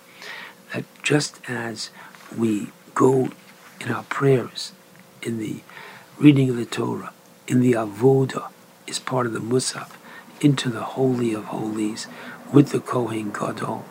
[0.73, 1.91] that just as
[2.37, 3.29] we go
[3.81, 4.73] in our prayers,
[5.23, 5.61] in the
[6.19, 7.13] reading of the Torah,
[7.47, 8.49] in the Avoda,
[8.89, 9.93] is part of the Musaf,
[10.41, 12.09] into the Holy of Holies
[12.53, 13.85] with the Kohen Gadol,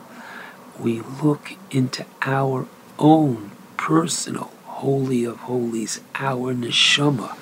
[0.78, 2.68] we look into our
[3.00, 7.38] own personal Holy of Holies, our neshama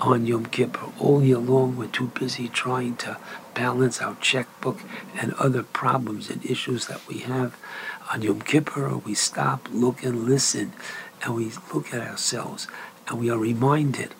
[0.00, 0.92] on Yom Kippur.
[1.00, 3.16] All year long, we're too busy trying to
[3.54, 4.80] balance our checkbook
[5.18, 7.56] and other problems and issues that we have.
[8.12, 10.72] On Yom Kippur, we stop, look, and listen,
[11.22, 12.68] and we look at ourselves,
[13.08, 14.14] and we are reminded,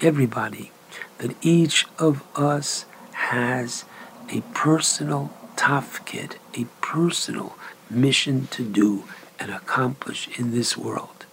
[0.00, 0.72] everybody,
[1.18, 3.84] that each of us has
[4.30, 7.56] a personal tafkid, a personal
[7.88, 9.04] mission to do
[9.40, 11.24] and accomplish in this world.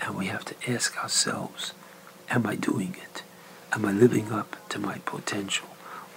[0.00, 1.74] And we have to ask ourselves,
[2.30, 3.22] am I doing it?
[3.72, 5.68] Am I living up to my potential?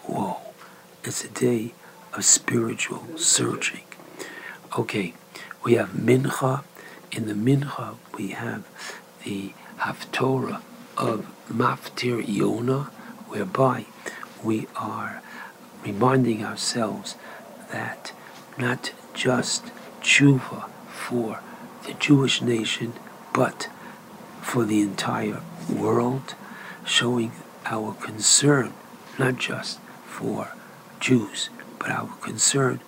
[0.04, 0.38] Whoa.
[1.04, 1.74] It's a day
[2.14, 3.84] of spiritual searching.
[4.78, 5.14] Okay,
[5.64, 6.64] we have Mincha.
[7.12, 8.64] In the Mincha, we have
[9.26, 10.62] the Haftorah
[10.98, 12.86] of Maftir Yona,
[13.28, 13.86] whereby
[14.42, 15.22] we are
[15.84, 17.16] reminding ourselves
[17.72, 18.14] that
[18.58, 19.66] not just
[20.02, 20.71] tshuva
[21.08, 21.40] for
[21.86, 22.94] the Jewish nation,
[23.34, 23.70] but
[24.42, 26.36] for the entire world,
[26.86, 27.32] showing
[27.66, 28.74] our concern
[29.18, 30.54] not just for
[31.00, 31.50] Jews,
[31.80, 32.80] but our concern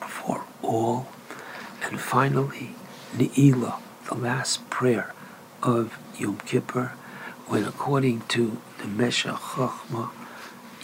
[0.00, 1.08] for all.
[1.84, 2.74] And finally,
[3.16, 5.14] Ne'ilah, the last prayer
[5.62, 6.92] of Yom Kippur,
[7.46, 10.10] when according to the Meshech Chochmah,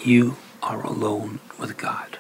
[0.03, 2.19] you are alone with God.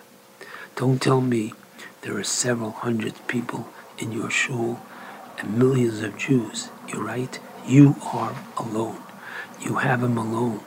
[0.76, 1.52] Don't tell me
[2.00, 3.68] there are several hundred people
[3.98, 4.80] in your shul
[5.38, 6.70] and millions of Jews.
[6.88, 7.38] You're right.
[7.66, 9.02] You are alone.
[9.60, 10.60] You have him alone.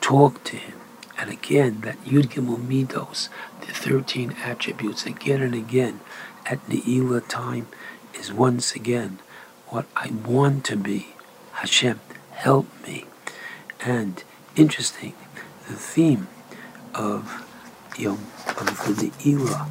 [0.00, 0.74] Talk to him.
[1.18, 3.28] And again, that Yud Gimel Midos,
[3.60, 6.00] the 13 attributes, again and again,
[6.44, 7.68] at Ne'ilah time,
[8.14, 9.18] is once again
[9.68, 11.14] what I want to be.
[11.52, 12.00] Hashem,
[12.32, 13.06] help me.
[13.80, 14.22] And
[14.56, 15.14] interesting,
[15.68, 16.28] the theme
[16.94, 17.44] of
[17.98, 19.68] Yom of the Ne'ilah,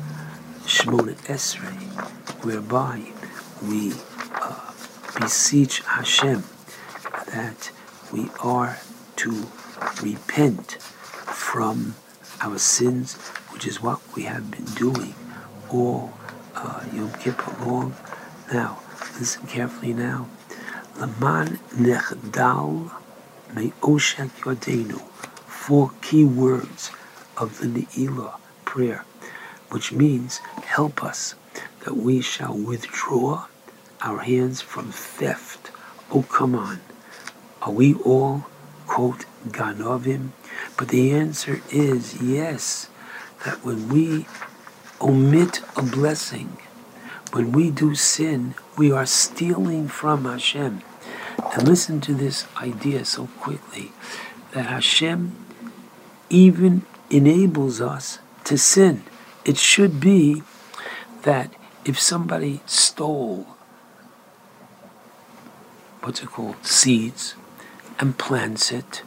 [0.65, 3.01] Shemona Esrei, whereby
[3.67, 3.93] we
[4.35, 4.71] uh,
[5.19, 6.43] beseech Hashem
[7.33, 7.71] that
[8.13, 8.77] we are
[9.15, 9.47] to
[10.03, 11.95] repent from
[12.41, 13.15] our sins,
[13.51, 15.15] which is what we have been doing
[15.71, 16.13] all
[16.55, 17.95] uh, Yom Kippur long.
[18.53, 18.79] Now,
[19.19, 20.27] listen carefully now.
[20.99, 22.91] Laman nechdal
[23.55, 24.99] me'oshek yodenu.
[25.47, 26.91] Four key words
[27.37, 28.35] of the Ne'ilah
[28.65, 29.03] prayer,
[29.71, 31.33] which means help us
[31.85, 33.45] that we shall withdraw
[34.01, 35.71] our hands from theft.
[36.11, 36.81] Oh, come on.
[37.61, 38.47] Are we all,
[38.87, 40.31] quote, Ganovim?
[40.77, 42.89] But the answer is yes,
[43.45, 44.25] that when we
[44.99, 46.57] omit a blessing,
[47.31, 50.81] when we do sin, we are stealing from Hashem.
[51.37, 53.91] And listen to this idea so quickly
[54.51, 55.35] that Hashem
[56.29, 59.03] even enables us to sin.
[59.43, 60.41] It should be
[61.21, 61.53] that
[61.85, 63.45] if somebody stole,
[66.01, 67.35] what's it called, seeds,
[67.99, 69.03] and plants it,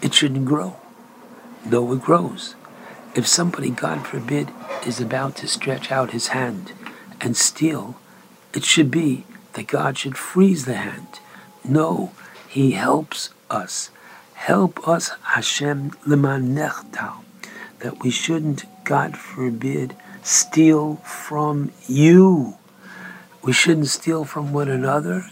[0.00, 0.76] it shouldn't grow.
[1.66, 2.54] No, it grows.
[3.14, 4.50] If somebody, God forbid,
[4.86, 6.72] is about to stretch out his hand
[7.20, 7.96] and steal,
[8.54, 9.24] it should be
[9.54, 11.18] that God should freeze the hand.
[11.64, 12.12] No,
[12.48, 13.90] he helps us.
[14.34, 17.16] Help us, Hashem, lemanechtal,
[17.80, 22.56] that we shouldn't, God forbid, steal from you.
[23.42, 25.30] We shouldn't steal from one another,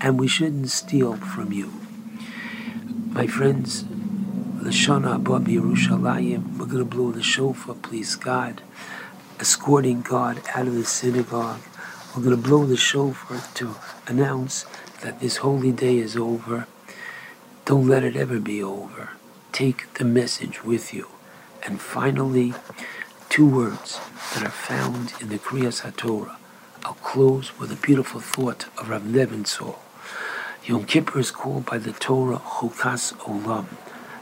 [0.00, 1.72] and we shouldn't steal from you.
[3.10, 3.84] My friends,
[4.60, 8.62] L'shana Haba'ah Yerushalayim, we're going to blow the shofar, please God,
[9.38, 11.60] escorting God out of the synagogue.
[12.16, 13.74] We're going to blow the shofar to
[14.06, 14.64] announce
[15.02, 16.66] that this holy day is over.
[17.64, 19.10] Don't let it ever be over.
[19.52, 21.08] Take the message with you.
[21.64, 22.54] And finally,
[23.28, 24.00] two words
[24.34, 26.36] that are found in the Kriyas HaTorah.
[26.84, 29.78] I'll close with a beautiful thought of Rav Nebenzahl.
[30.64, 33.66] Yom Kippur is called by the Torah Chukas Olam,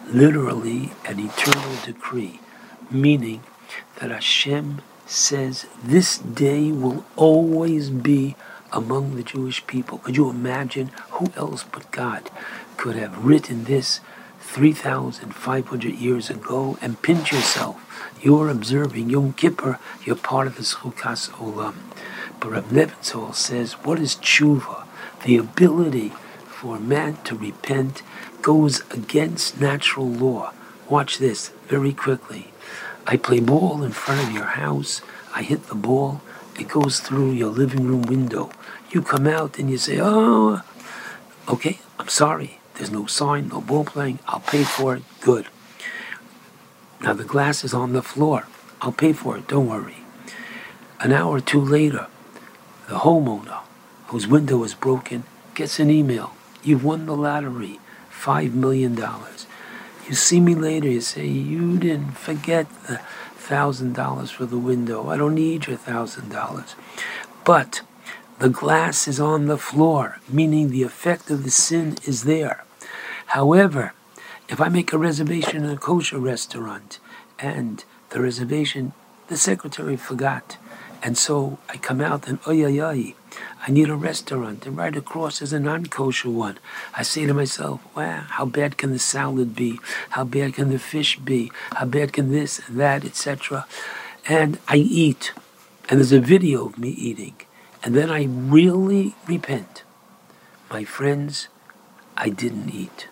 [0.08, 2.40] literally an eternal decree,
[2.90, 3.42] meaning
[4.00, 8.34] that Hashem says this day will always be
[8.72, 9.98] among the Jewish people.
[9.98, 12.30] Could you imagine who else but God
[12.76, 14.00] could have written this
[14.52, 17.78] 3,500 years ago and pinch yourself
[18.22, 21.76] you're observing Yom Kippur, you're part of the Chukas Olam.
[22.38, 24.86] But Reb Nebenzahl says, what is tshuva?
[25.24, 26.10] The ability
[26.46, 28.02] for man to repent
[28.42, 30.52] goes against natural law.
[30.88, 32.52] Watch this very quickly.
[33.06, 35.00] I play ball in front of your house.
[35.34, 36.20] I hit the ball.
[36.58, 38.50] It goes through your living room window.
[38.90, 40.60] You come out and you say, oh,
[41.48, 42.59] okay, I'm sorry.
[42.80, 44.20] There's no sign, no ball playing.
[44.26, 45.02] I'll pay for it.
[45.20, 45.48] Good.
[47.02, 48.46] Now the glass is on the floor.
[48.80, 49.98] I'll pay for it, don't worry.
[50.98, 52.06] An hour or two later,
[52.88, 53.58] the homeowner
[54.06, 55.24] whose window is broken
[55.54, 56.32] gets an email.
[56.62, 58.98] You've won the lottery, $5 million.
[60.08, 63.02] You see me later, you say, You didn't forget the
[63.38, 65.10] $1,000 for the window.
[65.10, 66.74] I don't need your $1,000.
[67.44, 67.82] But
[68.38, 72.64] the glass is on the floor, meaning the effect of the sin is there.
[73.30, 73.92] However,
[74.48, 76.98] if I make a reservation in a kosher restaurant
[77.38, 78.92] and the reservation,
[79.28, 80.56] the secretary forgot,
[81.00, 83.12] and so I come out and oh yeah yeah,
[83.64, 86.58] I need a restaurant, and right across is a non-kosher one.
[86.92, 89.78] I say to myself, wow, how bad can the salad be?
[90.10, 91.52] How bad can the fish be?
[91.76, 93.64] How bad can this, that, etc.
[94.26, 95.32] And I eat,
[95.88, 97.36] and there's a video of me eating,
[97.84, 99.84] and then I really repent.
[100.68, 101.46] My friends,
[102.16, 103.06] I didn't eat.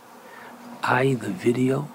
[0.90, 1.86] I, the video,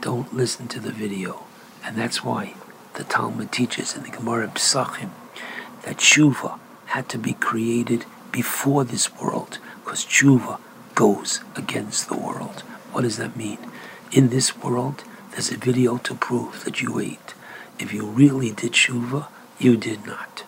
[0.00, 1.42] don't listen to the video.
[1.84, 2.54] And that's why
[2.94, 5.10] the Talmud teaches in the Gemara Psachim
[5.82, 10.60] that tshuva had to be created before this world, because tshuva
[10.94, 12.60] goes against the world.
[12.92, 13.58] What does that mean?
[14.12, 15.02] In this world,
[15.32, 17.34] there's a video to prove that you ate.
[17.80, 19.26] If you really did tshuva,
[19.58, 20.44] you did not.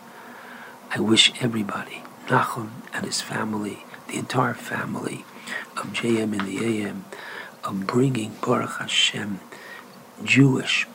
[0.92, 5.24] I wish everybody, Nachum and his family, the entire family
[5.76, 7.04] of JM in the AM,
[7.68, 9.40] of bringing Baruch Hashem
[10.24, 10.86] Jewish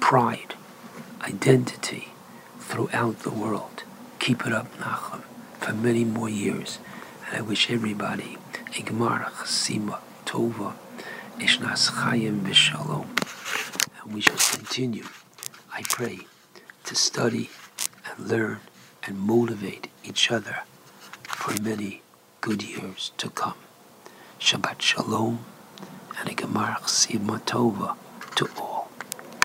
[0.00, 0.54] pride,
[1.22, 2.08] identity
[2.58, 3.84] throughout the world.
[4.18, 5.22] Keep it up, Nachum,
[5.60, 6.78] for many more years.
[7.26, 8.36] And I wish everybody
[8.76, 10.74] a G'mar Chasima Tova
[11.38, 13.08] Ishnas Chayim V'Shalom.
[14.02, 15.06] And we shall continue,
[15.72, 16.18] I pray,
[16.84, 17.48] to study
[18.06, 18.60] and learn
[19.04, 20.64] and motivate each other
[21.22, 22.02] for many
[22.42, 23.54] good years to come.
[24.38, 25.46] Shabbat Shalom
[26.20, 27.96] and G'mar Chasima Tova
[28.36, 28.73] to all.